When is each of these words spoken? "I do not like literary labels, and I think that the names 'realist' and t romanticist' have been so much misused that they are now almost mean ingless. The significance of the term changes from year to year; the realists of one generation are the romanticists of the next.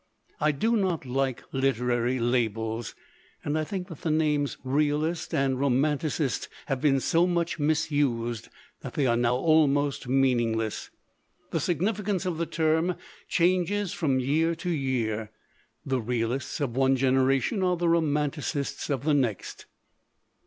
"I 0.39 0.51
do 0.51 0.75
not 0.75 1.05
like 1.05 1.43
literary 1.51 2.17
labels, 2.19 2.95
and 3.43 3.55
I 3.55 3.63
think 3.63 3.87
that 3.89 4.01
the 4.01 4.09
names 4.09 4.57
'realist' 4.63 5.31
and 5.31 5.53
t 5.57 5.59
romanticist' 5.59 6.47
have 6.65 6.81
been 6.81 6.99
so 6.99 7.27
much 7.27 7.59
misused 7.59 8.49
that 8.79 8.95
they 8.95 9.05
are 9.05 9.15
now 9.15 9.35
almost 9.35 10.07
mean 10.07 10.39
ingless. 10.39 10.89
The 11.51 11.59
significance 11.59 12.25
of 12.25 12.39
the 12.39 12.47
term 12.47 12.95
changes 13.29 13.93
from 13.93 14.19
year 14.19 14.55
to 14.55 14.71
year; 14.71 15.29
the 15.85 16.01
realists 16.01 16.59
of 16.59 16.75
one 16.75 16.95
generation 16.95 17.61
are 17.61 17.77
the 17.77 17.87
romanticists 17.87 18.89
of 18.89 19.03
the 19.03 19.13
next. 19.13 19.67